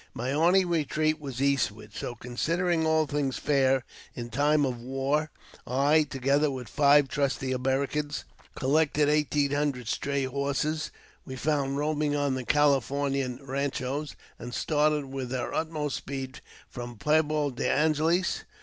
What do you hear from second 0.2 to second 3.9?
only retreat was eastward; so, considering all things fair